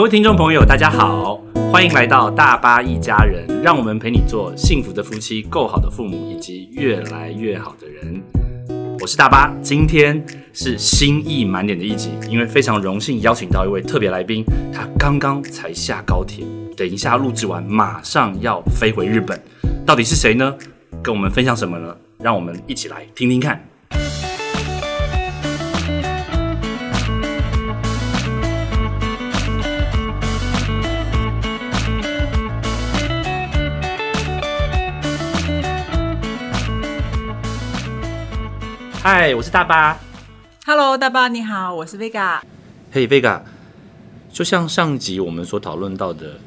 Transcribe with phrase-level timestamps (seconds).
[0.00, 1.38] 各位听众朋友，大家好，
[1.70, 8.22] 欢迎来到大巴一家人，让我们陪你做幸福的夫妻、够好的父母以及越来越好的人。
[8.98, 10.24] 我是大巴，今天
[10.54, 14.42] 是心意满点的一集，因为非常荣幸邀请到一位特别来宾，
[14.72, 19.38] 他刚刚才下高铁，等一下录制完马上要飞回日本，
[19.84, 20.56] 到底是谁呢？
[21.02, 21.94] 跟我们分享什么呢？
[22.18, 23.62] 让我们一起来听听看。
[39.02, 39.98] 嗨，我是大巴。
[40.66, 42.38] Hello，大巴你好，我是 Vega。
[42.92, 43.40] 嘿、Vega，
[44.30, 46.38] 就像上集我们所讨论到的，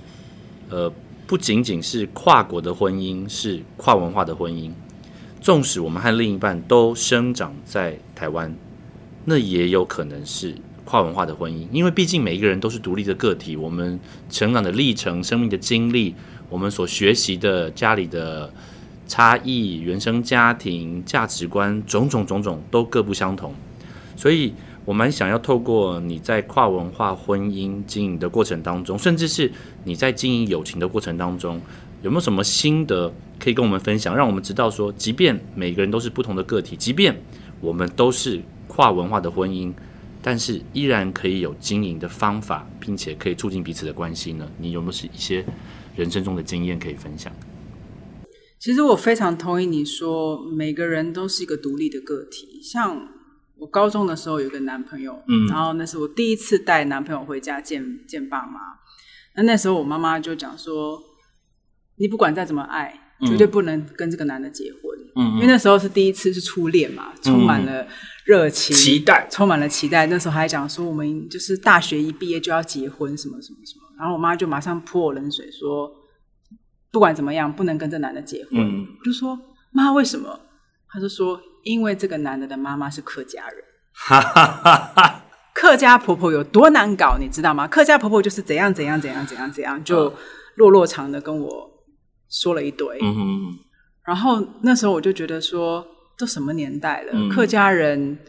[0.70, 0.94] 呃，
[1.26, 4.72] 不仅仅是跨国的婚姻，是跨文化的婚姻。
[5.42, 8.56] 纵使我们和另一半都生长在台湾，
[9.26, 16.14] 那也有可能是跨文化的婚姻，因为毕竟每一个人都是独立的个体，我们成长的历程、生命的经历，
[16.50, 18.54] 我们所学习的家里的
[19.14, 23.54] 差异、原生家庭、价值观，种种种种都各不相同，
[24.16, 24.52] 所以
[24.86, 29.52] 我们想要透过你在跨文化婚姻经营的过程当中，甚至是
[29.84, 31.62] 你在经营友情的过程当中，
[32.02, 37.16] 有没有什么心得可以跟我们分享，让我们知道说，即便每个人都是不同的个体，即便
[37.62, 39.72] 我们都是跨文化的婚姻，
[40.24, 44.50] 但是依然可以有经营的方法，并且可以促进彼此的关系呢？
[44.58, 45.46] 你有没有是一些
[45.96, 47.32] 人生中的经验可以分享？
[48.64, 52.62] 其实我非常同意你说，每个人都是一个独立的个体。
[52.64, 53.10] 像
[53.58, 58.62] 我高中的时候有个男朋友，嗯然后那是我第一次带男朋友回家见见爸妈。
[59.36, 60.98] 那那时候我妈妈就讲说，
[61.98, 67.86] 你不管再怎么爱，嗯绝对不能跟这个男的结婚，嗯因为那时候是第一次是初恋嘛，充满了
[68.24, 70.06] 热情、期待充满了期待。
[70.08, 73.84] 那时候还讲说，我们就是大学一毕业就要结婚，什么什么什么。
[74.00, 75.92] 然后我妈就马上泼我冷水说，
[76.94, 78.52] 不管怎么样，不能跟这男的结婚。
[78.54, 79.38] 嗯我就说
[79.72, 80.40] 妈，为什么？
[80.88, 83.64] 他就说，因为这个男的的妈妈是客家人。
[83.96, 85.26] 哈哈哈哈！
[85.56, 87.68] 客家婆婆有多难搞，你知道吗？
[87.68, 90.14] 客家婆婆就是怎样怎样怎样怎样怎样，就
[90.56, 91.70] 落落长的跟我
[92.30, 93.00] 说了一堆。
[93.02, 93.60] 嗯哼
[94.06, 95.84] 然后那时候我就觉得说，
[96.16, 98.20] 都什么年代了，嗯客家人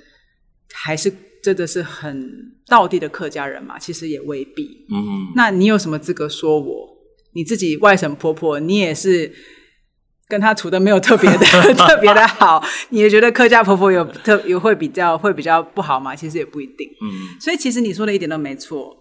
[0.73, 3.79] 还是真的是很道地的客家人嘛？
[3.79, 4.87] 其实也未必。
[4.91, 6.94] 嗯哼，那你有什么资格说我？
[7.35, 9.33] 你自己外省婆婆，你也是
[10.27, 11.39] 跟她处的没有特别的
[11.75, 16.17] 特别的好，你也觉得客家婆婆有特有会比较会比较不好吗？
[16.17, 16.89] 其实也不一定。
[17.03, 18.97] 嗯所以其实你说的一点都没错，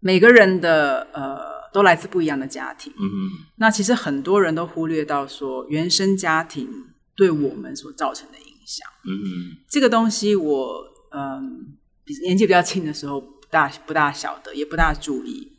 [0.00, 1.38] 每个人的呃
[1.72, 2.92] 都来自不一样的家庭。
[2.96, 6.68] 嗯哼，那其实很多人都忽略到说原生家庭
[7.16, 8.86] 对我们所造成的影响。
[9.06, 10.84] 嗯嗯，这个东西我
[11.16, 15.52] 嗯比年纪比较轻的时候不大不大晓得，也不大注意。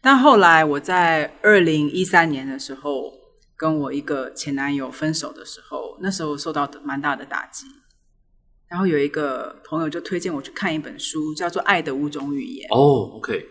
[0.00, 3.12] 但后来我在二零一三年的时候
[3.56, 7.66] 跟我一个前男友分手的时候，那时候受到蛮大的打击。
[8.68, 12.68] 然后有一个朋友就推荐我去看一本书，叫做《爱的五种语言》。
[12.72, 13.44] 哦，OK，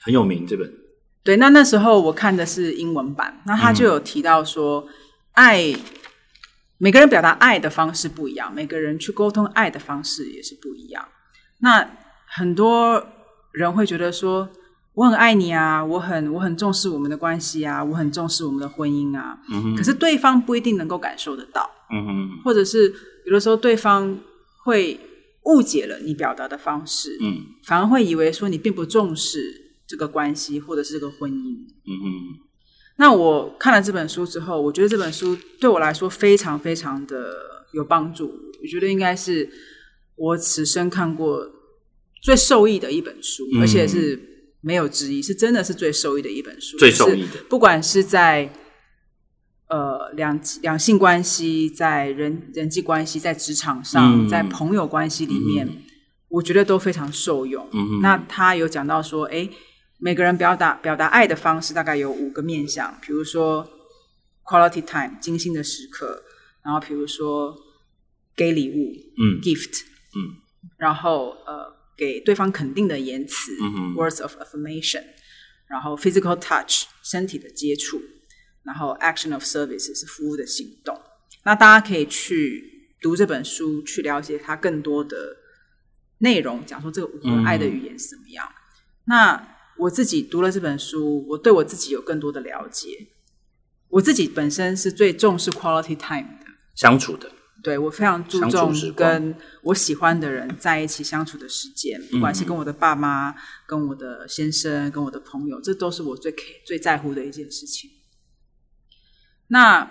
[0.00, 0.72] 很有名这本。
[1.22, 4.88] 对，那那时候我看的是英文版，那他就有提到说，
[5.32, 5.74] 爱
[6.78, 11.08] 每个人表达爱的方式不一样，每个人去沟通爱的方式也是不一样。
[11.60, 13.06] 那很多
[13.52, 14.48] 人会觉得说，
[14.94, 19.38] 我很爱你啊，我很我很重视我们的关系啊，我很重视我们的婚姻啊，
[19.76, 22.94] 可是对方不一定能够感受得到，嗯哼，或者是
[23.26, 24.18] 有的时候对方
[24.64, 24.98] 会
[25.46, 27.42] 误解了你表达的方式，嗯。
[27.64, 29.40] 反而会以为说你并不重视
[29.86, 31.54] 这个关系或者是这个婚姻。
[31.86, 32.04] 嗯哼，
[32.96, 37.34] 那我看了这本书之后，我觉得这本书对我来说非常非常的
[37.72, 38.26] 有帮助。
[38.62, 39.50] 我觉得应该是
[40.14, 41.44] 我此生看过
[42.22, 43.60] 最受益的一本书，嗯。
[43.60, 44.33] 而且是
[44.64, 46.78] 没有之一，是真的是最受益的一本书。
[46.78, 48.50] 最受益的就是不管是在
[49.68, 55.82] 呃两两性关系，在人人际关系，在职场上，嗯在朋友关系里面，嗯
[56.28, 57.68] 我觉得都非常受用。
[57.72, 59.48] 嗯哼，那他有讲到说，哎，
[59.98, 63.68] 每个人表达表达爱的方式大概有五个面向，比如说
[64.44, 66.22] quality time 精心的时刻，
[66.64, 67.54] 然后比如说
[68.34, 69.82] 给礼物嗯 gift，
[70.16, 70.42] 嗯，
[70.76, 73.52] 然后呃给对方肯定的言辞、
[73.94, 75.02] words of affirmation，
[75.66, 78.00] 然后 physical touch 身体的接触，
[78.62, 81.00] 然后 action of service 是服务的行动。
[81.44, 85.36] 那大家可以去读这本书，去了解它更多的
[86.18, 88.48] 内容，讲说这个五个爱的语言是怎么样。
[89.06, 93.08] 那我自己读了这本书，我对我自己有更多的了解。
[93.88, 97.30] 我自己本身是最重视 quality time 的，相处的，
[97.64, 103.34] 对我非常注重跟我喜欢的人在一起相处的时间，不管是跟我的爸妈、
[103.66, 106.32] 跟我的先生、跟我的朋友，这都是我最
[106.66, 107.90] 最在乎的一件事情。
[109.48, 109.90] 那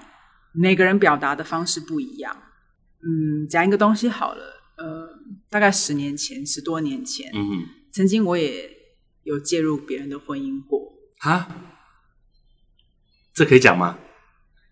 [0.53, 2.43] 每个人表达的方式不一样，
[3.01, 5.09] 嗯，讲一个东西好了，呃，
[5.49, 8.69] 大概十年前、十多年前，嗯哼，曾经我也
[9.23, 11.47] 有介入别人的婚姻过，啊，
[13.33, 13.97] 这可以讲吗？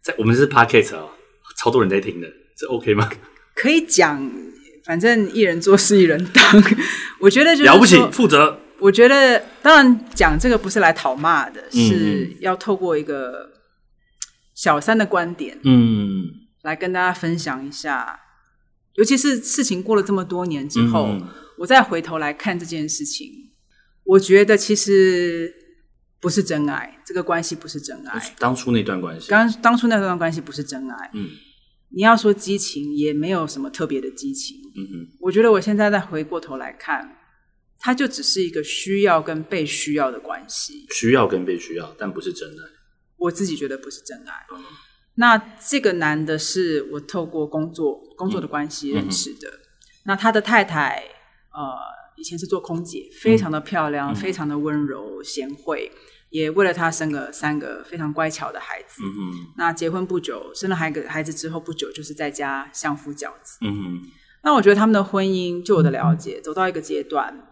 [0.03, 1.09] 在我们是 podcast 哦，
[1.57, 2.27] 超多人在听的，
[2.61, 3.09] 这 OK 吗？
[3.55, 4.31] 可以讲，
[4.85, 6.63] 反正一人做事一人当。
[7.19, 8.59] 我觉得就是了不起，负责。
[8.79, 13.51] 我觉得当然讲这个不是来讨骂的，嗯是要透过一个
[14.55, 16.23] 小三的观点嗯，
[16.63, 18.19] 来跟大家分享一下，
[18.95, 21.27] 尤其是事情过了这么多年之后，嗯
[21.59, 23.27] 我再回头来看这件事情，
[24.03, 25.53] 我觉得其实
[26.19, 28.33] 不是真爱，这个关系不是真爱。
[28.39, 31.29] 当初那段关系，刚当初那段关系不是真爱，嗯
[31.93, 34.57] 你要说激情，也没有什么特别的激情。
[34.75, 37.17] 嗯哼，我觉得我现在再回过头来看，
[37.79, 40.85] 它就只是一个需要跟被需要的关系。
[40.91, 42.63] 需要跟被需要，但不是真爱。
[43.17, 44.33] 我自己觉得不是真爱。
[44.55, 44.63] 嗯
[45.15, 45.37] 那
[45.69, 49.51] 这个男的是我透过工作工作的关系认识的。
[50.05, 51.03] 那他的太太
[51.53, 51.59] 呃
[52.15, 55.91] 以前是做空姐，非常的漂亮，嗯非常的温柔贤惠，
[56.31, 59.03] 也为了他生了三个非常乖巧的孩子。
[59.03, 63.59] 嗯哼，那结婚不久，生了孩子孩子之后不久，就是在家相夫教子。
[63.61, 64.01] 嗯哼，
[64.43, 67.47] 那我觉得他们的婚姻，就我的了解，走到一个阶段，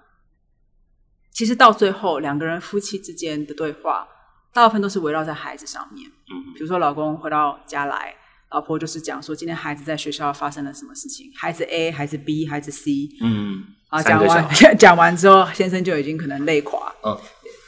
[1.31, 4.07] 其实到最后，两个人夫妻之间的对话，
[4.53, 6.09] 大部分都是围绕在孩子上面。
[6.09, 8.15] 嗯比如说，老公回到家来，
[8.51, 17.17] 老婆就是讲说今天孩子在学校发生了什么事情，孩子 A、孩子 B、孩子 C 嗯，啊，讲完 讲完之后，先生就已经可能累垮，嗯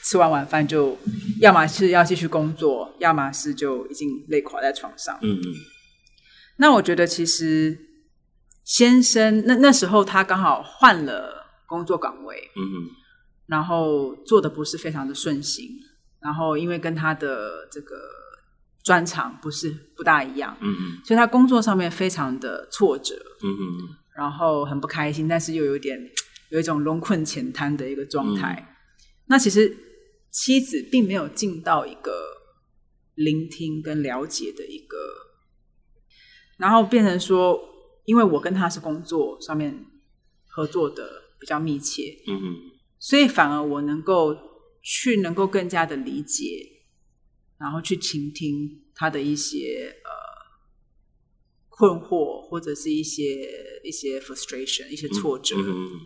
[0.04, 0.98] 吃完晚饭就
[1.40, 5.18] 要么是要继续工作，要么是就已经累垮在床上。
[5.22, 5.44] 嗯嗯。
[6.58, 7.78] 那我觉得其实
[8.64, 12.90] 先生那那时候他刚好换了工作岗位，嗯哼，
[13.48, 15.68] 然后做的不是非常的顺心，
[16.20, 17.96] 然后因为跟他的这个
[18.84, 25.98] 专长不是不大一样，嗯嗯，所以他工作上面非常的挫折，嗯哼，然后很不开心，但是又有点
[26.50, 28.66] 有一种龙困浅滩的一个状态。
[28.68, 28.76] 嗯。
[29.28, 29.76] 那其实
[30.32, 32.12] 妻子并没有尽到一个
[33.16, 34.98] 聆听跟了解的一个，
[36.58, 37.60] 然后变成说，
[38.06, 39.86] 因为我跟他是工作上面
[40.48, 42.56] 合作的比较密切，嗯哼，
[42.98, 44.36] 所以反而我能够
[44.82, 46.84] 去能够更加的理解，
[47.60, 50.12] 然后去倾听他的一些呃
[51.68, 56.00] 困惑，或者是一些一些 frustration、一些挫折，嗯哼，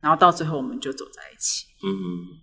[0.00, 1.66] 然后到最后我们就走在一起。
[1.82, 2.42] 嗯哼，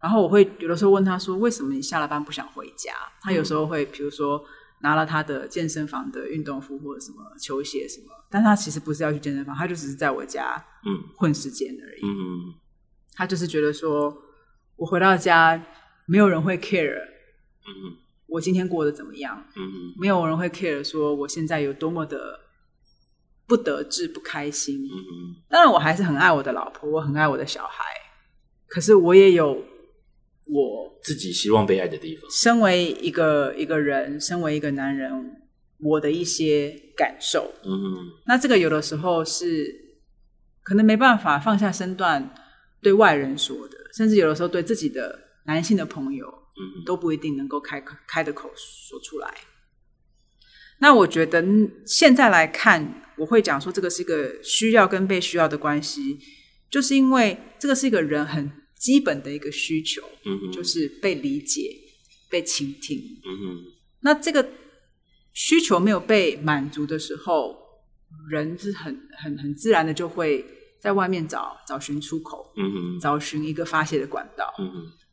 [0.00, 4.42] 然后我会有的时候问他说：“为什么你下了班不想回家？”他有时候会，比如说
[4.80, 10.56] 拿了他的健身房的运动服或者什么球鞋什么，但他其实不是要去健身房，他就只是在我家
[10.86, 12.00] 嗯混时间而已。
[12.02, 12.54] 嗯哼，
[13.14, 14.16] 他就是觉得说，
[14.76, 15.62] 我回到家
[16.06, 16.96] 没有人会 care
[17.66, 17.96] 嗯哼，
[18.26, 22.40] 我今天过得怎么样，嗯哼，没有人会 care 说我现在有多么的
[23.46, 24.88] 不得志、不开心。
[25.50, 27.84] 当然，我还是很爱我的老婆，我很爱我的小孩，
[28.66, 29.62] 可是我也有
[30.52, 32.28] 我自己希望被爱的地方。
[32.30, 35.10] 身为一个一个人，身为一个男人，
[35.78, 37.52] 我的一些感受。
[37.64, 39.74] 嗯哼，那这个有的时候是
[40.62, 42.34] 可能没办法放下身段
[42.82, 49.32] 对外人说的，甚至有的时候对自己的男性的朋友嗯，都不一定能够开口开的口说出来。
[50.78, 56.18] 那我觉得嗯现在来看，我会讲说这个是一个需要跟被需要的关系，
[56.70, 61.70] 就是因为这个是一个人很基本的一个需求，嗯，就是被理解、
[62.30, 62.98] 被倾听。
[64.00, 64.48] 那这个
[65.34, 67.54] 需求没有被满足的时候，
[68.30, 70.44] 人是很很很自然的就会
[70.80, 72.52] 在外面找找寻出口，
[73.00, 74.46] 找寻一个发泄的管道。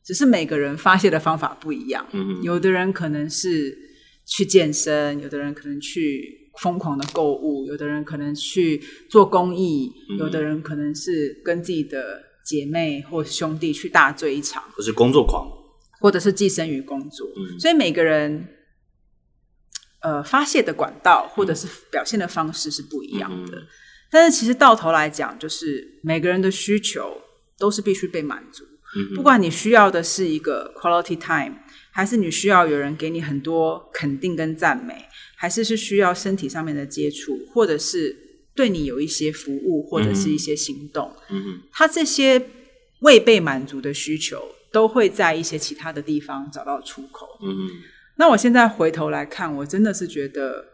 [0.05, 2.07] 只是每个人发泄的方法不一样，
[2.41, 3.77] 有的人可能是
[4.25, 15.45] 去健身，有的人可能去疯狂的购物，有的人可能去做公益，嗯有的人可能是跟自己的姐妹或兄弟去大醉一场，或是工作狂。
[15.99, 17.27] 或者是寄生于工作。
[17.35, 18.47] 嗯所以每个人
[20.01, 23.57] 呃发泄的管道或者是表现的方式是不一样的。
[23.57, 23.67] 嗯
[24.11, 27.19] 但是其实到头来讲，就是每个人的需求
[27.57, 28.63] 都是必须被满足。
[28.95, 31.55] 嗯不管你需要的是一个 quality time，
[31.91, 34.93] 还是你需要有人给你很多肯定跟赞美，
[35.35, 38.15] 还是是需要身体上面的接触，或者是
[38.57, 42.49] 对你有一些服务或者是一些行动，嗯哼，他这些
[43.01, 47.37] 未被满足的需求，都会在一些其他的地方找到出口。
[47.43, 47.69] 嗯哼，
[48.15, 50.65] 那我现在回头来看，我真的是觉得，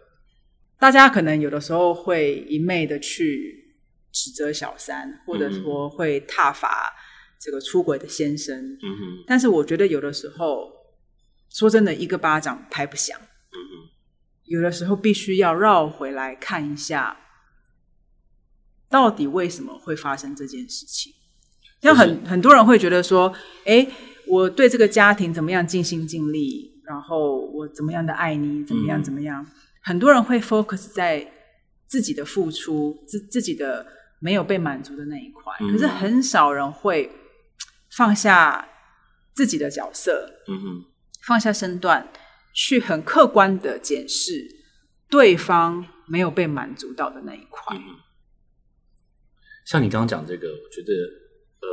[0.80, 3.76] 大家可能有的时候会一昧的去
[4.14, 6.94] 指责小三，或者说会挞伐
[7.38, 8.58] 这个出轨的先生。
[8.82, 10.72] 嗯哼，但是我觉得有的时候，
[11.50, 13.20] 说真的，一个巴掌拍不响。
[13.20, 13.90] 嗯哼，
[14.46, 17.18] 有的时候必须要绕回来看一下，
[18.94, 21.12] 到底为什么会发生这件事情。
[21.82, 23.34] 像很很多人会觉得说，
[23.66, 23.88] 哎，
[24.28, 29.44] 我对这个家庭怎么样尽心尽力，然后我怎么样的爱你，怎么样嗯怎么样。
[29.82, 31.28] 很多人会 focus 在
[31.88, 33.84] 自己的付出，自自己的
[34.20, 37.12] 没有被满足的那一块，嗯可是很少人会
[37.98, 38.68] 放下
[39.34, 40.86] 自己的角色，嗯哼，
[41.26, 42.08] 放下身段，
[42.54, 44.48] 去很客观的检视
[45.10, 47.76] 对方没有被满足到的那一块。
[47.76, 47.82] 嗯
[49.66, 50.94] 像你刚刚讲这个，我觉得
[51.62, 51.68] 呃，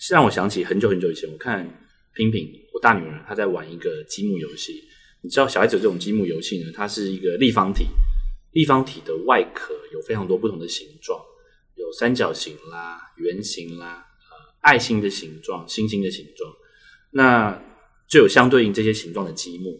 [0.00, 1.66] 是让我想起很久很久以前，我看
[2.14, 4.84] 平平，我大女儿她在玩一个积木游戏。
[5.22, 7.86] 你知道小孩子这种积木游戏呢，它是一个立方体，
[8.52, 11.18] 立方体的外壳有非常多不同的形状，
[11.76, 16.50] 有三角形啦、圆形啦、呃爱心的形状、星星的形状，
[17.10, 17.62] 那
[18.08, 19.78] 就有相对应这些形状的积木。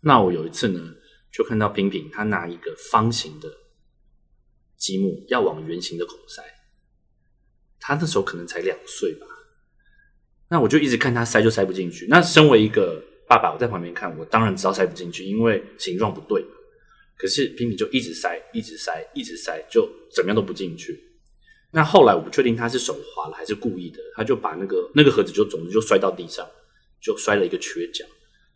[0.00, 0.94] 那我有一次呢，
[1.32, 3.48] 就看到平平她拿一个方形的
[4.80, 6.42] 积木要往圆形的孔塞，
[7.78, 9.26] 他那时候可能才两岁吧，
[10.48, 12.06] 那我就一直看他塞就塞不进去。
[12.08, 16.42] 那身为一个爸爸，我在旁边看，我当然知道塞不进去，因为形状不对。
[17.16, 20.98] 可是平平就一直塞，一直塞，一直塞，就怎么样都不进去。
[21.72, 26.48] 那后来我不确定他是手滑了还是故意的，他就把那个那个盒子就总之就摔到地上，
[27.02, 28.04] 就摔了一个缺角。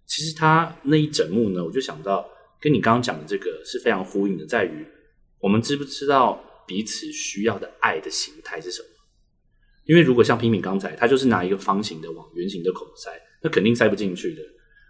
[0.07, 2.29] 其实他那一整幕呢，我就想到
[2.61, 4.87] 跟你刚刚讲的这个是非常呼应的，在于
[5.45, 8.89] 我们知不知道彼此需要的爱的形态是什么？
[9.85, 13.11] 因为如果像平平刚才，他就是拿一个方形的往圆形的孔塞，
[13.43, 14.41] 那肯定塞不进去的。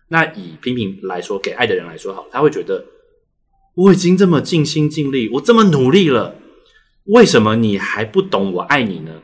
[0.06, 2.86] 那以平平来说，给爱的人来说好，他会觉得
[3.74, 6.40] 我已经这么尽心尽力，我这么努力了，
[7.06, 9.22] 为什么你还不懂我爱你呢？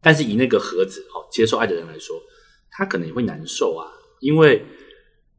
[0.00, 2.22] 但是以那个盒子哦，接受爱的人来说，
[2.70, 4.64] 他可能也会难受啊，因为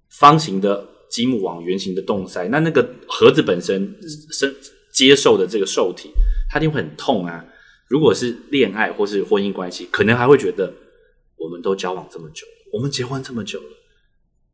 [0.10, 3.98] 方形的积木往圆形的洞塞，那那个盒子本身
[4.30, 4.54] 身
[4.94, 6.12] 接受的这个受体，
[6.50, 7.46] 他一定会很痛啊。
[7.88, 10.74] 如果是恋爱或是婚姻关系，可能还会觉得
[11.36, 13.78] 我们都交往这么久，我们结婚这么久了，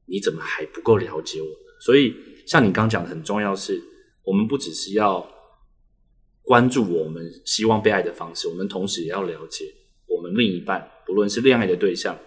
[0.05, 1.47] 你怎么还不够了解我？
[1.79, 2.15] 所以，
[2.47, 3.81] 像你刚讲的，很重要是，
[4.23, 5.25] 我们不只是要
[6.41, 9.65] 关注我们希望被爱的方式，我们同时也要了解
[10.07, 12.17] 我们另一半，不论是恋爱的对象，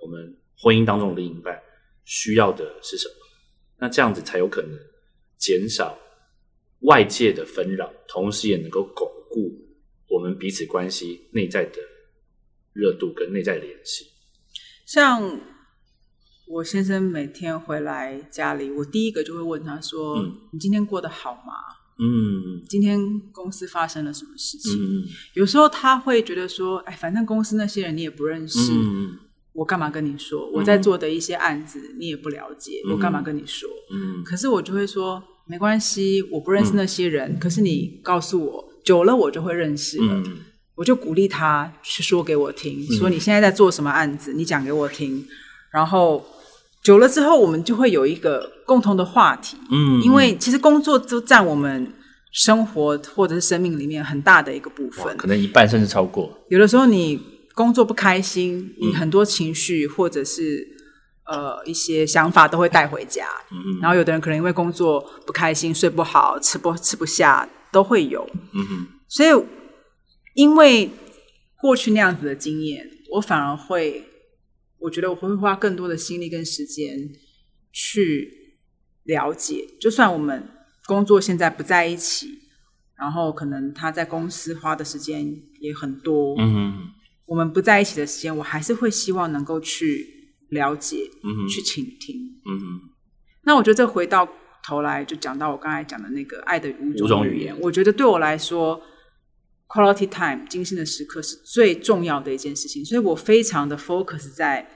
[0.00, 1.58] 我们婚姻当中的另一半
[2.04, 3.14] 需要的是什么。
[3.78, 4.70] 那这样子才有可能
[5.38, 5.96] 减少
[6.80, 9.52] 外界的纷扰，同时也能够巩固
[10.08, 11.78] 我们彼此关系内在的
[12.72, 14.06] 热度跟内在联系。
[14.86, 15.40] 像
[16.46, 21.52] 我先生每天回来家里，我第一个就会问他说：“嗯你今天过得好吗？
[22.00, 25.04] 嗯今天公司发生了什么事情？”嗯
[25.34, 29.18] 有时候他会觉得说：“哎，反正公司那些人你也不认识，嗯
[29.52, 30.48] 我干嘛跟你说？
[30.52, 40.14] 我在做的一些案子你也不了解，嗯我干嘛跟你说？”嗯可是我就会说：“没关系，我不认识那些人，可是你告诉我，久了我就会认识了。
[40.14, 40.36] 嗯
[40.78, 45.26] 我就鼓励他去说给我听，说你现在在做什么案子，你讲给我听。
[45.72, 46.24] 然后
[46.84, 51.92] 久了之后，我们就会有一个共同的话题，嗯因为其实工作都占我们
[52.30, 55.16] 生活或者是生命里面很大的一个部分。
[55.16, 56.32] 可能一半甚至超过。
[56.48, 57.20] 有的时候你
[57.56, 60.64] 工作不开心，你很多情绪或者是
[61.28, 63.26] 呃一些想法都会带回家。
[63.52, 68.28] 嗯然后有的人可能因为工作不开心，睡不好，吃不吃不下，都会有。
[68.52, 69.44] 嗯哼所以，
[70.34, 70.90] 因为
[71.60, 74.04] 过去那样子的经验，我反而会，
[74.78, 77.10] 我觉得我会花更多的心力跟时间
[77.72, 78.58] 去
[79.04, 79.66] 了解。
[79.80, 80.48] 就算我们
[80.86, 82.38] 工作现在不在一起，
[82.96, 85.24] 然后可能他在公司花的时间
[85.60, 86.90] 也很多，嗯哼
[87.26, 90.17] 我们不在一起的时间，我还是会希望能够去
[90.48, 90.96] 了解、
[91.48, 92.16] 去倾听。
[92.46, 92.80] 嗯哼
[93.44, 94.28] 那我觉得这回到
[94.62, 98.82] 头来就讲到我刚才讲的那个爱的五五种语言种语言，我觉得对我来说
[99.68, 104.68] ，quality time 精心的时刻是最重要的一件事情，所以我非常的 focus 在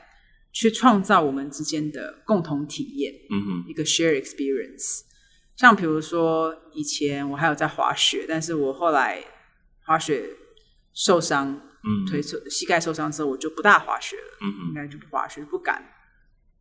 [0.53, 5.01] 去创造我们之间的共同体验，嗯哼一个 share experience。
[5.57, 9.23] 像比如说以前我还有在滑雪，但是我后来
[9.85, 10.25] 滑雪
[10.95, 11.49] 受伤，
[11.85, 12.07] 嗯。
[12.07, 14.69] 腿受膝盖受伤之后，我就不大滑雪了，嗯哼。
[14.69, 15.83] 应该就不滑雪，不敢。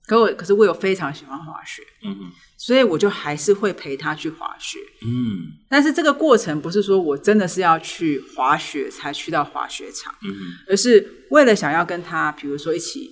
[0.07, 4.79] 可我可是我有非常喜欢滑雪，嗯嗯所以我就还是会陪他去滑雪。
[5.05, 5.45] 嗯。
[5.69, 10.39] 但是这个过程不是说我真的是要去滑雪才去到滑雪场，嗯哼。
[10.67, 13.11] 而是为了想要跟他，比如说一起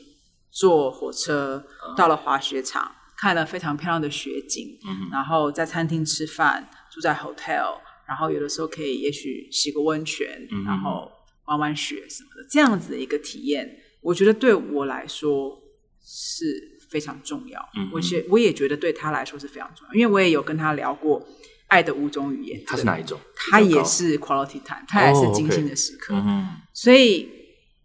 [0.51, 1.63] 坐火车
[1.95, 7.77] 到了滑雪场，看了非常漂亮的雪景，嗯然后在餐厅吃饭，住在 hotel，
[8.09, 11.09] 然后有的时候可以也许洗个温泉，嗯然后
[11.45, 13.69] 玩玩雪什么的，这样子的一个体验，
[14.01, 15.61] 我觉得对我来说
[16.03, 17.59] 是非常重要。
[17.77, 21.21] 嗯我觉我也觉得对他来说是非常重要，因为我也有跟他聊过
[21.67, 23.19] 《爱的五种语言》，他是哪一种？
[23.35, 26.15] 他也是 quality time，他也是哦精心的时刻。
[26.15, 27.29] 嗯哼所以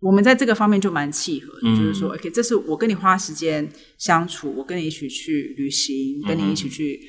[0.01, 7.01] 我们在这个方面就蛮契合的，嗯就是说，OK，这是我跟你花时间相处，我跟你一起去旅行，跟你一起去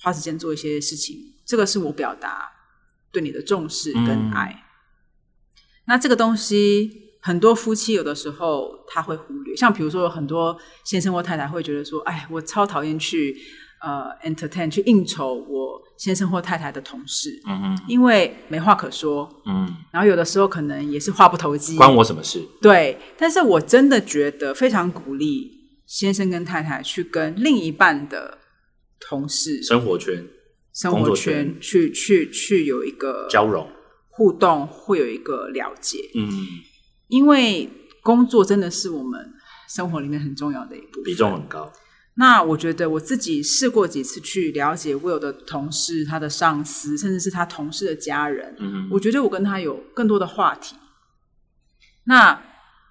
[0.00, 2.50] 花时间做一些事情，这个是我表达
[3.12, 4.64] 对你的重视跟嗯爱。
[5.86, 6.90] 那这个东西，
[7.22, 13.36] 很多夫妻有的时候他会忽略，像比如说很多先生或太太会觉得说，哎，我超讨厌去
[13.80, 22.44] 呃 entertain 去应酬我先生或太太的同事，嗯哼因为没话可说，嗯，然后有的时候可能也是话不投机，关我什么事？
[22.60, 25.52] 对，但是我真的觉得非常鼓励
[25.86, 28.38] 先生跟太太去跟另一半的
[28.98, 30.26] 同事、生活圈
[30.76, 33.66] 生活圈去去去有一个交融，
[34.10, 36.28] 互动，会有一个了解，嗯，
[37.08, 37.66] 因为
[38.02, 39.32] 工作真的是我们
[39.70, 41.04] 生活里面很重要的一部分。
[41.04, 41.72] 比重很高。
[42.18, 50.76] 那我觉得我自己试过几次去了解 Will 的同事、他的上司，甚至是他同事的家人，嗯我觉得我跟他有更多的话题。
[52.04, 52.42] 那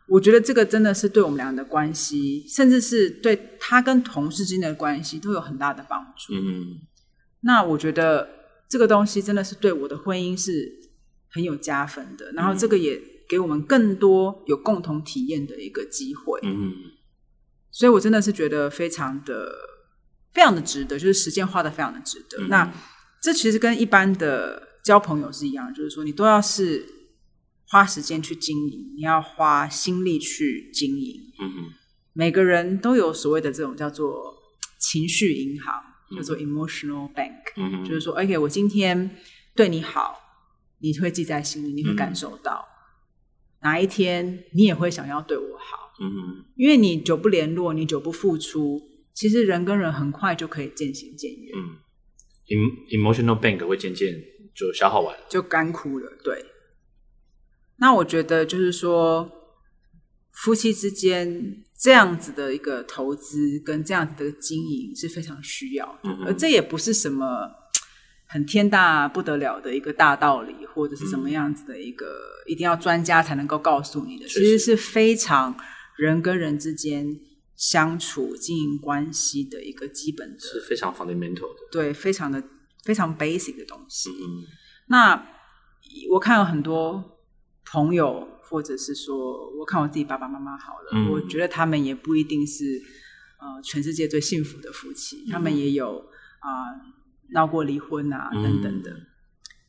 [0.07, 6.33] 我觉得这个真的是对我们俩的关系，甚至是对他跟同事之间的关系都有很大的帮助。
[6.33, 6.81] 嗯
[7.45, 8.27] 那我觉得
[8.67, 10.49] 这个东西真的是对我的婚姻是
[11.29, 12.99] 很有加分的，然后这个也
[13.29, 16.39] 给我们更多有共同体验的一个机会。
[16.43, 16.73] 嗯
[17.71, 19.51] 所以我真的是觉得非常的、
[20.33, 22.41] 非常的值得，就是时间花的非常的值得。
[22.41, 22.73] 嗯那
[23.21, 26.85] 这其实跟一般的交朋友是一样，就是说你都要是
[27.67, 31.21] 花时间去经营，你要花心力去经营。
[31.39, 31.73] 嗯哼
[32.13, 34.33] 每个人都有所谓的这种叫做
[34.79, 39.17] 情绪银行，嗯叫做 emotional bank，、嗯就是说，OK，我今天
[39.55, 40.19] 对你好，
[40.79, 42.67] 你会记在心里，你会感受到。
[43.61, 48.81] 哪一天你也会想要对我好，嗯哼因为你久不联络，你久不付出，
[49.13, 51.77] 其实人跟人很快就可以渐行渐远，嗯
[52.47, 54.13] ，em emotional bank 会渐渐
[54.53, 55.25] 就消耗完了。
[55.29, 56.11] 就干枯了。
[56.23, 56.45] 对，
[57.77, 59.31] 那我觉得就是说，
[60.31, 67.51] 夫妻之间这样子的一个投资跟这样子的经营是非常需要的，嗯哼而这也不是什么
[68.27, 72.05] 很天大不得了的一个大道理，或者是什么样子的一个、
[72.47, 74.57] 一定要专家才能够告诉你的，其实。
[74.57, 75.55] 实是非常
[75.97, 77.19] 人跟人之间
[77.55, 81.61] 相处、经营关系的一个基本的，是非常 fundamental 的。
[81.71, 82.41] 对，非常的
[82.83, 84.09] 非常 basic 的东西。
[84.09, 84.43] 嗯。
[84.87, 85.27] 那
[86.11, 87.19] 我看有很多
[87.65, 92.81] 朋友，或者是说，我看我自己爸爸妈妈好了，嗯我觉得他们也不一定是
[93.39, 95.97] 呃全世界最幸福的夫妻，他们也有
[96.39, 96.49] 啊、
[97.31, 98.95] 闹过离婚啊嗯等等的。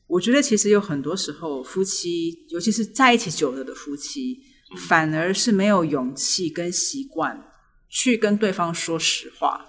[0.06, 4.40] 我觉得其实有很多时候，夫妻，尤其是在一起久了的夫妻，
[4.72, 7.50] 嗯反而是没有勇气跟习惯
[7.88, 9.64] 去跟对方说实话。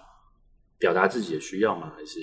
[0.77, 1.91] 表达自己的需要吗？
[1.97, 2.19] 还是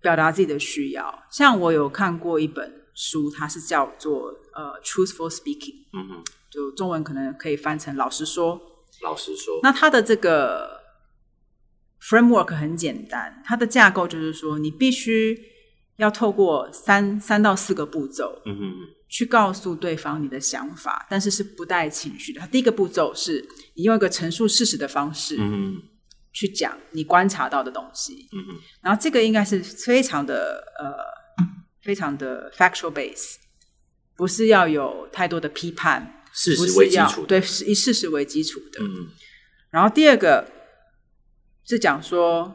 [0.00, 1.24] 表达自己的需要。
[1.30, 8.60] 像我有看过一本书，它是叫做呃 “truthful speaking”，嗯嗯，就中文可能可以翻成“老实说。
[9.02, 10.80] 老实说”。，那它的这个
[12.00, 15.36] framework 很简单，它的架构就是说，你必须
[15.96, 18.72] 要透过三三到四个步骤嗯哼
[19.08, 22.40] 去告诉对方你的想法，但是是不带情绪的。
[22.40, 25.82] 它第一个步骤是你用一个陈述事实的方式嗯哼
[26.32, 28.60] 去讲你观察到的东西，嗯哼。
[28.80, 30.92] 然后这个应该是非常的呃，
[31.84, 33.34] 非常的 factual base，
[34.16, 37.26] 不是要有太多的批判，事实为基础的。
[37.28, 38.82] 对，是以事实为基础的。
[38.82, 39.08] 嗯
[39.70, 40.48] 然后第二个
[41.66, 42.54] 是讲说，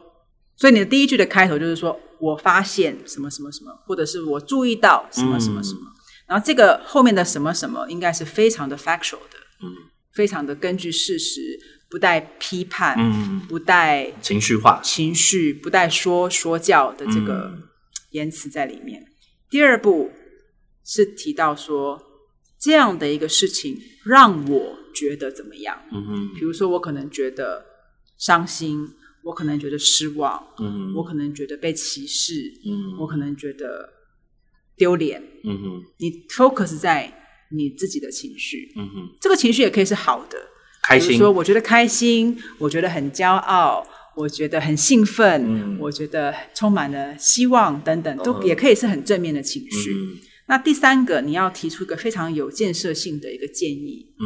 [0.56, 5.82] 所以你的第一句的开头就是说我发现什么什么什么，或者是我注意到什么什么什么，
[6.28, 9.76] 然后这个后面的什么什么应该是非常的 factual 的，嗯
[10.13, 14.80] 非常的根据事实，不带批判，嗯，不带情绪化。
[14.82, 17.63] 情绪，不带说说教的这个嗯
[18.12, 19.09] 言辞在里面。
[19.50, 20.12] 第二步
[20.86, 22.02] 是提到说，
[22.60, 25.82] 这样的一个事情让我觉得怎么样？
[25.92, 26.34] 嗯哼。
[26.36, 27.66] 比如说，我可能觉得
[28.18, 28.88] 伤心，
[29.24, 30.94] 我可能觉得失望，嗯哼。
[30.96, 32.34] 我可能觉得被歧视，
[32.66, 32.98] 嗯。
[33.00, 33.90] 我可能觉得
[34.76, 35.22] 丢脸。
[35.44, 35.84] 嗯哼。
[35.98, 37.16] 你 focus 在
[37.52, 40.38] 你自己的情绪，嗯哼，这个情绪也可以是好的，
[40.84, 41.10] 开心。
[41.10, 43.84] 比如说，我觉得开心，我觉得很骄傲，
[44.20, 49.94] 我觉得很兴奋，嗯我觉得充满了希望等等，都嗯也可以是很正面的情绪。
[49.94, 54.14] 嗯那第三个，你要提出一个非常有建设性的一个建议。
[54.20, 54.26] 嗯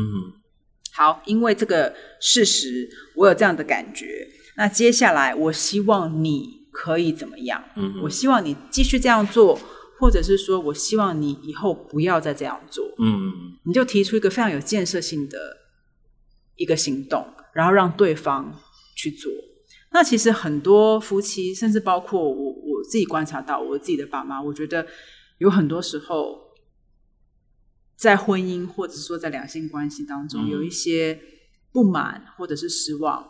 [0.93, 7.61] 好，因为这个事实，我有这样的感觉，那接下来我希望你可以怎么样？
[7.75, 9.59] 嗯我希望你继续这样做，
[9.99, 12.83] 或者是说我希望你以后不要再这样做。
[12.97, 13.31] 嗯
[13.65, 15.37] 你就提出一个非常有建设性的
[16.55, 18.59] 一个行动，然后让对方
[18.95, 19.31] 去做。
[19.93, 24.85] 那其实很多夫妻，甚至包括我我自己观察到我自己的爸妈，我觉得
[25.37, 26.41] 有很多时候
[27.95, 30.49] 在婚姻或者说在两性关系当中，嗯。
[30.49, 31.21] 有一些
[31.71, 33.25] 不满或者是失望，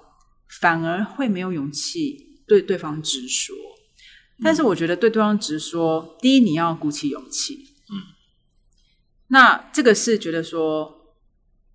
[0.62, 3.56] 反而会没有勇气对对方直说。
[4.42, 7.56] 但是我觉得对对方直说，第一你要鼓起勇气，
[7.92, 7.96] 嗯，
[9.28, 11.18] 那这个是觉得说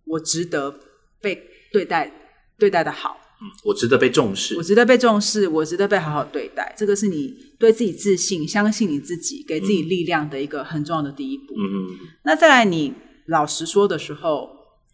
[0.04, 0.80] 我值得
[1.20, 2.10] 被对待
[2.58, 3.27] 对待的好，嗯，
[3.64, 4.62] 我值得被重视我。
[4.62, 11.54] 值得被重视，我值得被好好对待，这个是你对自己自信、相信你自己、给自己力量的一个很重要的第一步。
[11.56, 12.92] 嗯那再来，你
[13.26, 14.50] 老实说的时候，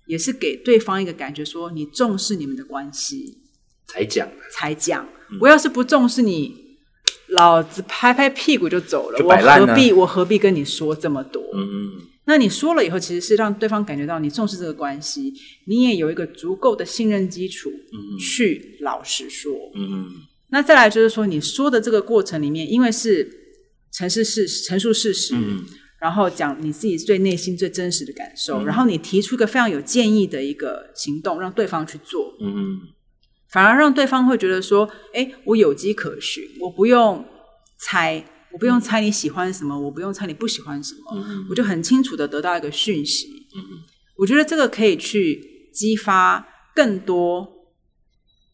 [0.06, 3.38] 也是给对方一个感觉，说你重视你们的关系
[3.86, 5.08] 才讲，才讲。
[5.40, 6.76] 我要是不重视你，
[7.28, 11.42] 老子拍拍屁股就走了，我何必我何必跟你说这么多？
[11.54, 11.92] 嗯
[12.26, 15.32] 那你说了以后，其实是让对方感觉到你重视这个关系，
[15.66, 19.52] 你也有一个足够的信任基础，嗯去老实说。
[19.74, 20.06] 嗯
[20.50, 23.28] 那再来就是说，你说的这个过程里面，因为是
[23.92, 25.64] 陈述事陈述事实，嗯
[26.00, 32.78] 然后讲你自己最内心最真实的感受，嗯然后你提出一个非常有建议的一个行动，让对方去做，嗯
[33.50, 37.24] 反而让对方会觉得说，哎，我有迹可循，我不用
[37.78, 43.26] 猜，我不用猜你喜欢什么，我不用猜你不喜欢什么，嗯我就很清楚的得到一个讯息。
[43.56, 43.82] 嗯
[44.16, 47.48] 我觉得这个可以去激发更多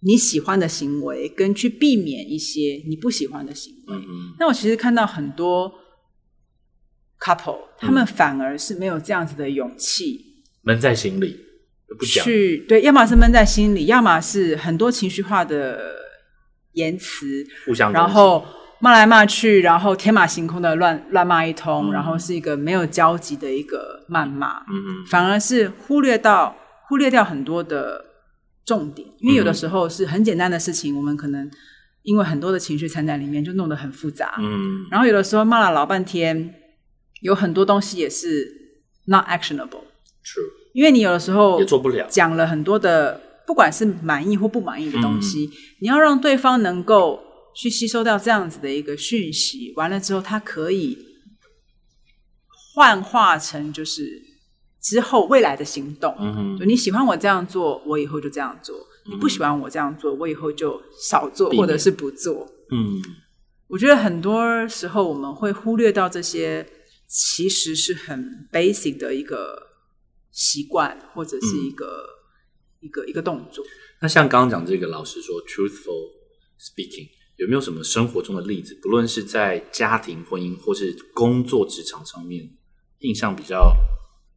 [0.00, 3.94] 你喜欢的行为，跟去避免一些你不喜欢的行为。
[3.94, 5.70] 嗯那我其实看到很多
[7.20, 11.38] couple，他嗯们反而是没有这样子的勇气闷在心里
[11.98, 12.24] 不讲。
[12.24, 15.78] 去对，要么是闷在心里，要么是很多情绪化的
[16.72, 18.46] 言辞，互相然后
[18.80, 21.92] 骂来骂去，然后天马行空的乱乱骂一通，嗯。
[21.92, 26.56] 然后是一个没有交集的一个谩骂，嗯反而是忽略到
[26.88, 28.04] 忽略掉很多的
[28.64, 31.50] 重点，因为有的时候是很简单的事情，我们可能
[32.02, 34.34] 因为很多的情绪掺在里面，就弄得很复杂。
[34.38, 34.86] 嗯。
[34.90, 36.54] 然后有的时候骂了老半天，
[37.20, 38.48] 有很多东西也是
[39.06, 39.26] not
[40.24, 42.06] actionable，，true 因为你有的时候也做不了。
[42.08, 45.52] 讲了很多的，不管是满意或不满意的东西，嗯。
[45.82, 47.20] 你要让对方能够
[47.54, 50.96] 去吸收到这样子的一个讯息，完了之后，它可以
[52.74, 54.22] 幻化成就是
[54.80, 56.14] 之后未来的行动。
[56.18, 62.46] 嗯就你喜欢我这样做，我以后就这样做；你不喜欢我这样做，我以后就少做或者是不做。
[62.70, 63.02] 嗯
[63.68, 66.66] 我觉得很多时候我们会忽略到这些，
[67.06, 69.68] 其实是很 basic 的一个
[70.32, 72.04] 习惯，或者是一个、
[72.80, 73.64] 一个一个动作。
[74.00, 76.10] 那像刚刚讲这个，老实说，truthful
[76.58, 77.08] speaking，
[77.40, 78.79] 有没有什么生活中的例子？
[78.83, 82.50] 不论是在家庭、婚姻，或是工作、职场上面，
[82.98, 83.74] 印象比较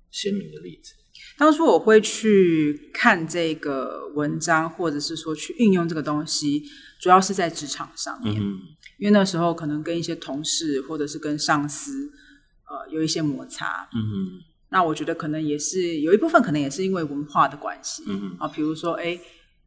[0.10, 0.94] 鲜明的例子？
[1.38, 6.64] 当初我会去看这个文章，或者是说去运用这个东西，
[7.02, 8.60] 主要是在职场上面，嗯
[9.00, 12.10] 因为那时候可能跟一些同事或者是跟上司，
[12.70, 13.90] 呃，有一些摩擦。
[13.94, 14.40] 嗯
[14.70, 18.04] 那我觉得可能也是有一部分，可能也是因为文化的关系。
[18.08, 19.20] 嗯啊，比如说，哎，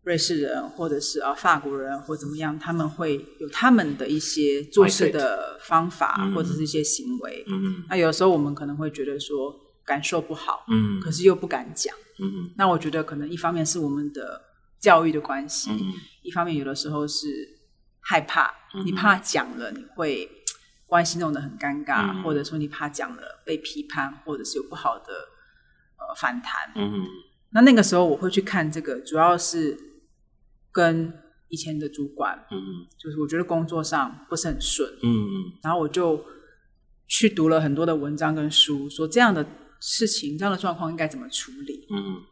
[0.06, 7.44] 瑞士人或者是啊法国人或怎么样，他们会有他们的一些做事的方法嗯或者是一些行为。
[7.48, 9.52] 嗯那有时候我们可能会觉得说
[9.84, 11.92] 感受不好，嗯可是又不敢讲。
[12.20, 14.40] 嗯那我觉得可能一方面是我们的
[14.78, 15.92] 教育的关系，嗯
[16.22, 17.26] 一方面有的时候是
[18.00, 20.30] 害怕，嗯你怕讲了你会
[20.86, 25.12] 关系弄得很尴尬，嗯或者说你怕讲了被批判，或者是有不好的
[25.98, 26.70] 呃反弹。
[26.76, 27.04] 嗯
[27.50, 29.76] 那那个时候我会去看这个，主要是
[30.76, 31.10] 跟
[31.48, 32.70] 以前的主管，嗯嗯。
[32.98, 35.10] 就是我觉得工作上不是很顺，嗯
[35.62, 36.22] 然后我就
[37.08, 39.46] 去读了很多的文章跟书，说这样的
[39.80, 41.86] 事情、这样的状况应该怎么处理。
[41.90, 42.22] 嗯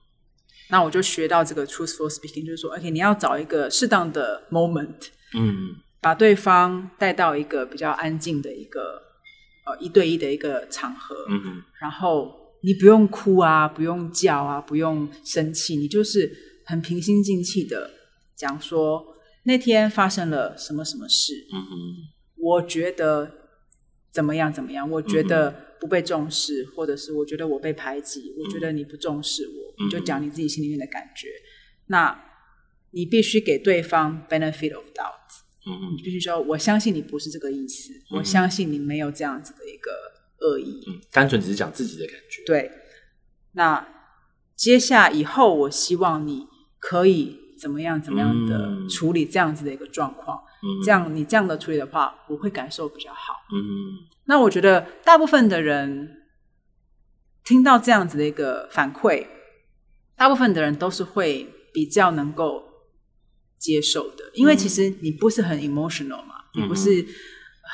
[0.71, 9.01] 那我就学到这个 truthful speaking，就是说，OK，你要找一个适当的 moment，嗯把对方带到一个比较安静的一个
[9.67, 16.31] 呃一对一的一个场合，嗯然后你不用哭啊，不用叫啊，不用生气，你就是
[16.65, 17.91] 很平心静气的
[18.37, 21.61] 讲说那天发生了什么什么事，嗯
[22.37, 23.31] 我觉得
[24.13, 31.29] 怎么样怎么样，我觉得不被重视，或者是我觉得我被排挤，我觉得你不重视我，你就讲你自己心里面的感觉。
[31.87, 32.19] 那
[32.91, 39.91] 你必须给对方 benefit of doubt，嗯你必须说我相信你不是这个意思，我相信你没有这样子的一个
[40.41, 40.83] 恶意。
[40.87, 42.43] 嗯，单纯只是讲自己的感觉。
[42.45, 42.71] 对，
[43.53, 43.87] 那
[44.55, 46.47] 接下以后，我希望你
[46.79, 48.89] 可以怎么样怎么样的嗯。
[48.89, 50.39] 处理这样子的一个状况。
[50.63, 50.83] 嗯。
[50.85, 53.35] 这样你这样的处理的话，我会感受比较好。
[53.53, 54.09] 嗯。
[54.27, 56.23] 那我觉得大部分的人
[57.45, 59.27] 听到这样子的一个反馈，
[60.17, 62.63] 大部分的人都是会比较能够
[63.59, 67.05] 接受的，因为其实你不是很 emotional 嘛，嗯你不是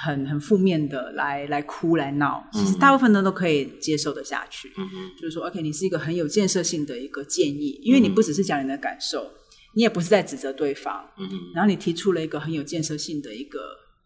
[0.03, 4.73] 很很负面的来来哭来闹，其实嗯大部分人都可以接受得下去。
[4.77, 9.31] 嗯嗯就是说，OK，你是一个很有建设性的一个建议，因为你不只是讲你的感受，
[9.75, 13.61] 你也不是在指责对方，嗯然后你提出了一个很有建设性的一个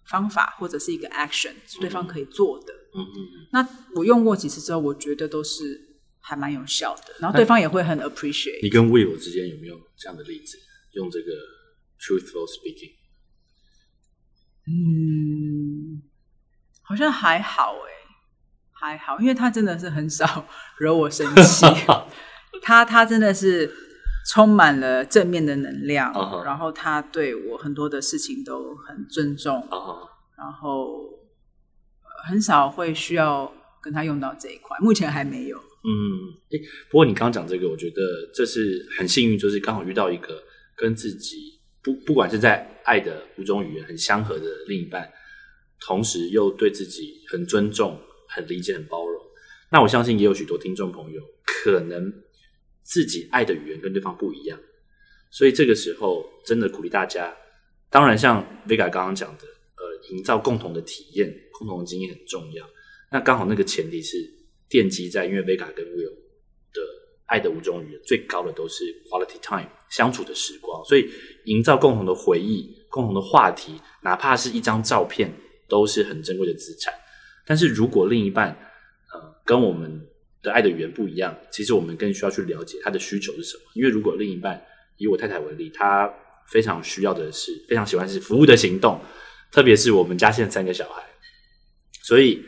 [0.06, 2.72] 方法或者是一个 action 是对方可以做的。
[2.94, 5.80] 嗯嗯，那我用过几次之后，我觉得都是
[6.20, 8.62] 还蛮有效的，然后对方也会很 appreciate。
[8.62, 10.58] 你跟 Will 之间有没有这样的例子？
[10.92, 11.32] 用这个
[11.98, 12.92] truthful speaking，
[14.66, 16.02] 嗯，
[16.82, 17.90] 好像还好诶，
[18.72, 20.46] 还好，因为他真的是很少
[20.78, 21.66] 惹我生气，
[22.62, 23.66] 他他真的是
[24.30, 26.12] 充满了正面的能量
[26.44, 30.00] 然后他对我很多的事情都很尊重啊，
[30.38, 31.02] 然后
[32.02, 35.58] 呃很少会需要跟他用到这一块，目前还没有。
[35.58, 35.92] 嗯，
[36.50, 36.58] 诶，
[36.90, 38.00] 不过你刚刚讲这个，我觉得
[38.34, 40.42] 这是很幸运，就是刚好遇到一个
[40.74, 45.12] 跟自己不不管是在爱的五种语言很相合的另一半，
[45.78, 49.22] 同时又对自己很尊重、很理解、很包容。
[49.70, 52.10] 那我相信也有许多听众朋友可能
[52.84, 54.56] 自己爱的语言跟对方不一样，
[55.30, 57.34] 所以这个时候真的鼓励大家，
[57.90, 62.64] 当然像 Vega 刚刚讲的，呃，营造共同的体验、共同的经验很重要。
[63.10, 64.18] 那刚好那个前提是
[64.68, 66.14] 奠基在，因为 Vega 跟 Will
[66.72, 66.82] 的
[67.26, 71.08] 爱的五种语言最高的都是 quality time 相处的时光，所以
[71.46, 75.32] 营造共同的回忆、共同的话题，哪怕是一张照片，
[75.68, 76.92] 都是很珍贵的资产。
[77.46, 78.50] 但是如果另一半
[79.12, 80.06] 呃跟我们
[80.44, 83.62] 的爱的语言不一样，其实我们更需要去了解他的需求是什么。
[83.74, 84.62] 因为如果另一半
[84.98, 86.08] 以我太太为例，她
[86.52, 89.00] 非常需要的是非常喜欢是服务的行动，
[89.50, 91.02] 特别是我们家现在三个小孩，
[92.02, 92.44] 所以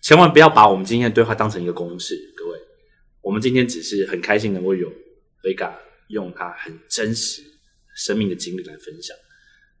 [0.00, 2.58] 千万不要把我们今天的对话当成一个公式，各位。
[3.22, 4.90] 我们今天只是很开心能够有
[5.42, 5.72] Vega
[6.08, 7.42] 用他很真实
[7.96, 9.14] 生命的经历来分享。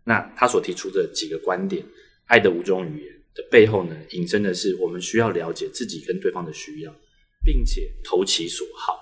[0.04, 1.82] 那他所提出的几个观点，
[2.26, 6.94] 爱的五种语言的背后呢，引申的是我们需要了解自己跟对方的需要，
[7.44, 8.98] 并且投其所好。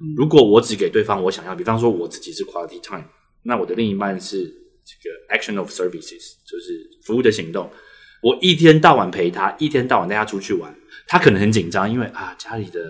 [0.00, 0.14] 嗯。
[0.16, 3.04] 如果我只给对方我想要，比方说我自己是 quality time，
[3.42, 4.44] 那我的另一半是
[4.84, 7.70] 这个 action of services，就是服务的行动。
[8.22, 10.72] 我一天到晚陪他，一天到晚带他出去玩，
[11.08, 12.80] 他可能很紧张，因为啊家里的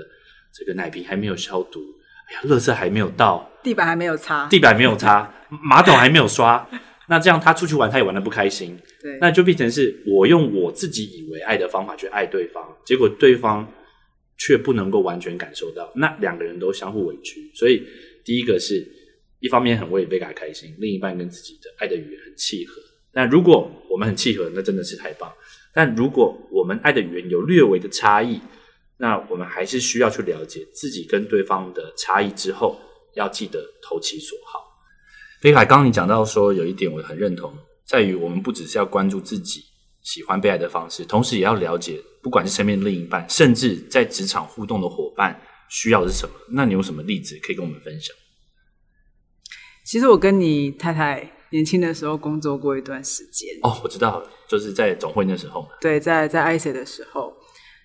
[0.52, 1.80] 这个奶瓶还没有消毒，
[2.28, 6.68] 哎呀，垃圾还没有到，地板还没有擦，地板没有擦，马桶还没有刷，
[7.08, 13.66] 那这样他出去玩他也玩的不开心，对，那就变成是我用我自己以为爱的方法去爱对方，结果对方
[14.44, 17.48] 却不能够完全感受到，那两个人都相互委屈。
[17.54, 17.80] 所以
[18.24, 18.84] 第一个是
[19.38, 22.82] 一方面很为贝卡开心，另一半跟自己的爱的语言很契合。
[23.12, 25.32] 那如果我们很契合，那真的是太棒。
[25.72, 28.40] 但如果我们爱的语言有略微的差异，
[28.96, 32.80] 那我们还是需要去了解自己跟对方的差异之后，
[33.14, 34.60] 要记得投其所好。
[35.40, 39.62] 贝卡，刚刚你讲到说有一点我很认同，在于我们不只是要关注自己
[40.02, 46.34] 喜欢被爱的方式，同时也要了解，不管是身边的另一半，甚至在职场互动的伙伴需要的是什么。
[46.52, 48.14] 那你有什么例子可以跟我们分享？
[49.84, 55.68] 其实我跟你太太年轻的时候工作过一段时间，哦，我知道了，就是在总会那时候。
[55.80, 57.34] 对，在在 IC 的时候，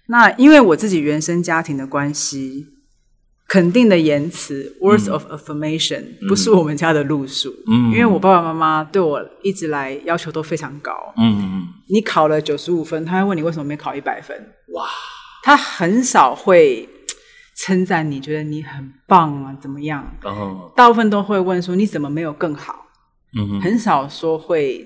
[0.08, 2.67] 那因为我自己原生家庭的关系，
[3.47, 7.49] 肯定的言辞 （words of affirmation）、不是我们家的路数。
[7.67, 11.13] 嗯因为我爸爸妈妈对我一直来要求都非常高。
[11.17, 14.36] 嗯嗯你考了九十五分，他会问你为什么没考一百分。
[14.73, 14.86] 哇，
[15.43, 16.88] 他很少会
[17.55, 20.05] 称赞你，觉得你很棒啊，怎么样？
[20.75, 22.88] 大部分都会问说你怎么没有更好，
[23.38, 24.86] 嗯很少说会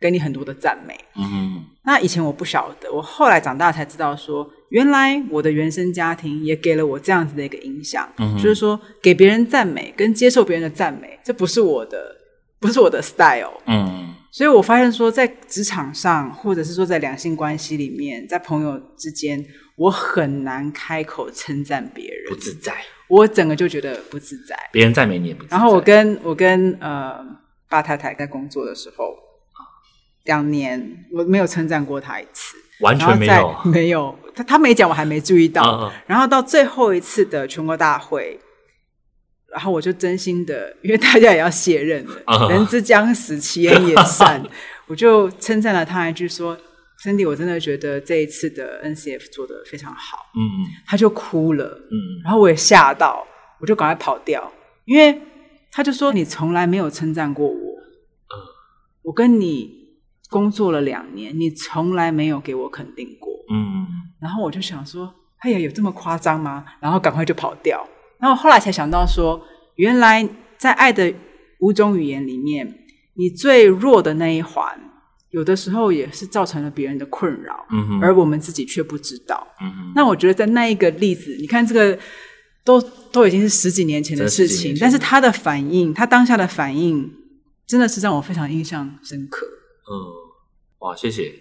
[0.00, 0.96] 给你很多的赞美。
[1.16, 12.16] 嗯哼那以前我不晓得，我后来长大才知道说，原来我的原生家庭也给了我这样子的一个影响，嗯就是说给别人赞美跟接受别人的赞美，这不是我的，
[12.60, 13.60] 不是我的 style。
[13.66, 19.44] 嗯所以我发现说，在职场上，或者是说在两性关系里面，在朋友之间，
[19.76, 22.72] 我很难开口称赞别人，不自在，
[23.08, 24.56] 我整个就觉得不自在。
[24.72, 25.56] 别人赞美你也不自在。
[25.58, 27.18] 然后我跟我跟呃
[27.68, 29.14] 巴太太在工作的时候，
[30.24, 35.62] 两年我没有称赞过他一次，完全没有没有，他他没讲，我还没注意到。
[35.62, 35.92] 嗯嗯。
[36.06, 38.38] 然后到最后一次的全国大会，
[39.50, 42.48] 然后我就真心的，因为大家也要卸任了，嗯。
[42.50, 44.42] 人之将死，其言也善，
[44.86, 46.56] 我就称赞了他一句说
[47.02, 50.18] ：“Cindy，我真的觉得这一次的 NCF 做的非常好。
[50.34, 52.22] 嗯嗯”他就哭了，嗯。
[52.24, 53.26] 然后我也吓到，
[53.60, 54.52] 我就赶快跑掉，
[54.84, 55.20] 因为
[55.70, 58.34] 他就说你从来没有称赞过我，嗯，
[59.02, 59.81] 我跟你
[60.32, 63.86] 工作了两年，你从来没有给我肯定过，嗯，
[64.18, 66.64] 然后我就想说，哎呀，有这么夸张吗？
[66.80, 67.86] 然后赶快就跑掉，
[68.18, 69.38] 然后后来才想到说，
[69.76, 71.12] 原来在爱的
[71.60, 72.66] 五种语言里面，
[73.14, 74.64] 你最弱的那一环，
[75.30, 81.98] 有的时候也是造成了别人的困扰，嗯而我们自己却不知道，嗯那我觉得在那一个例子，你看这个。
[82.64, 87.12] 都都已经是十几年前的事情，但是他的反应，他当下的反应，
[87.66, 89.44] 真的是让我非常印象深刻。
[89.44, 89.98] 嗯，
[90.82, 91.32] 哇，谢谢！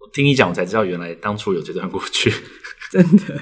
[0.00, 2.30] 我听你讲，我才知道原来当初有这段过去，
[2.90, 3.40] 真的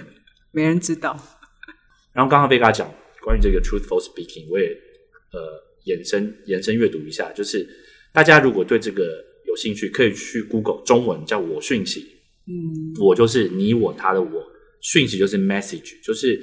[0.52, 1.18] 没人知道。
[2.12, 2.92] 然后刚刚被他讲
[3.22, 5.40] 关于这个 truthful speaking，我也呃
[5.84, 7.66] 延伸延伸阅读一下，就是
[8.12, 12.06] 大家如果对这个有兴趣，可以去 Google 中文叫我讯息，
[12.46, 14.46] 嗯，我就是你我他的我，
[14.80, 16.40] 讯息就是 message，就是。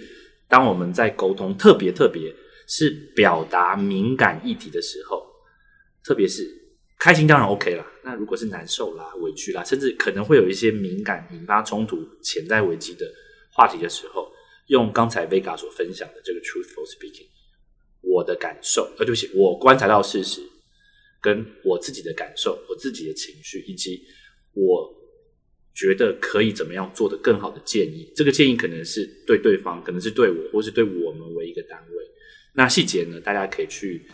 [0.49, 2.31] 当我们在沟通，特别特别
[2.67, 5.25] 是表达敏感议题的时候，
[6.03, 6.43] 特别是
[6.99, 7.85] 开心当然 OK 啦。
[8.03, 13.05] 那如果是难受啦、委屈啦，甚至可能会有一些敏感、引发冲突、潜在危机的
[13.51, 14.31] 话题的时候，
[14.67, 17.27] 用刚才 Vega 所分享的这个 truthful speaking，
[18.01, 20.41] 我的感受，呃，对不起，我观察到事实，
[21.21, 24.03] 跟我自己的感受、我自己的情绪，以及
[24.53, 24.99] 我。
[25.75, 32.05] 觉得可以怎么样做的更好的建议，这个建议可能是对对方，可能是对我，或是对我们为一个单位。
[32.53, 34.05] 那细节呢，大家可以去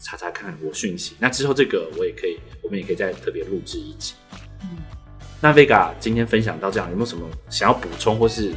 [0.00, 1.14] 查查看我讯息。
[1.18, 4.14] 那之后这个我也可以，我们也可以再特别录制一集。
[4.62, 4.78] 嗯，
[5.40, 8.52] 那 Vega 今天分享到这样，有没有什么想要补充，或是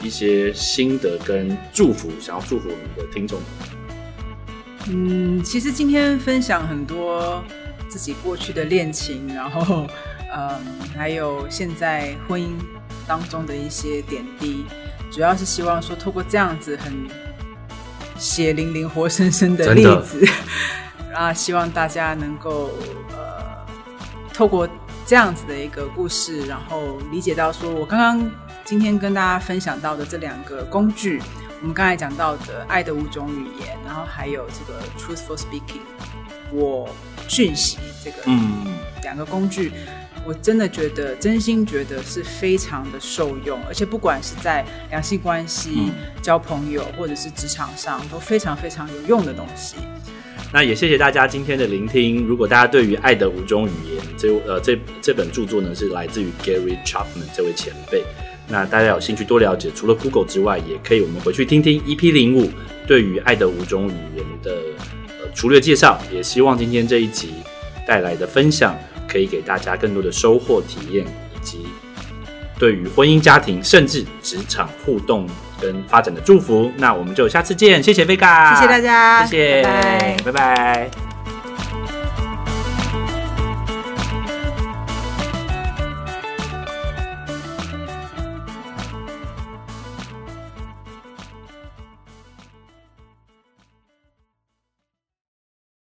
[0.00, 3.40] 一些心得跟祝福，想要祝福我们的听众？
[4.88, 7.42] 嗯，其实今天分享很多
[7.88, 9.86] 自己过去的恋情，然后。
[10.36, 10.58] 嗯，
[10.96, 12.48] 还有现在婚姻
[13.06, 14.64] 当中的一些点滴，
[15.08, 16.92] 主要是希望说，透过这样子很
[18.18, 20.26] 血淋淋、活生生的例子，
[21.14, 22.70] 啊，希望大家能够
[23.12, 23.66] 呃，
[24.32, 24.68] 透过
[25.06, 28.30] 这样子的一个故事，然后理解到说，我刚刚
[28.64, 31.20] 今天跟大家分享到的这两个工具，
[31.60, 35.80] 我们刚才讲到的爱的五种语言，然后还有这个 truthful speaking，
[36.52, 36.88] 我
[37.28, 38.74] 讯息这个嗯。
[39.02, 39.70] 两个工具。
[40.26, 49.76] 我真的觉得，真心觉得是非常的受用，而且不管是在两性关系、交朋友，或者是职场上，都非常非常有用的东西。
[50.52, 52.24] 那也谢谢大家今天的聆听。
[52.24, 58.02] 如果大家对于《爱的五种语言》这呃这这本著作呢，是来自于 Gary Chapman 这位前辈。
[58.48, 62.50] 那大家有兴趣多了解，除了 Google 之外，也可以我们回去听听 EP 零五
[62.86, 64.52] 对于《爱的五种语言》的
[65.08, 66.00] 呃粗略介绍。
[66.12, 67.34] 也希望今天这一集
[67.86, 68.78] 带来的分享。
[69.14, 71.68] 可以给大家更多的收获体验，以及
[72.58, 75.24] 对于婚姻家庭甚至职场互动
[75.60, 76.68] 跟发展的祝福。
[76.76, 81.03] 那我们就下次见，谢谢贝卡，谢谢大家，谢谢，拜拜。